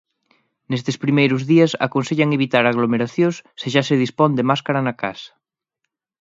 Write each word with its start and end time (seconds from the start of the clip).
Nestes 0.71 0.97
primeiros 1.03 1.41
días 1.51 1.71
aconsellan 1.87 2.35
evitar 2.37 2.63
aglomeracións 2.65 3.35
se 3.59 3.67
xa 3.73 3.83
se 3.89 3.95
dispón 4.03 4.31
de 4.37 4.47
máscara 4.49 4.79
na 4.83 4.93
casa. 5.03 5.31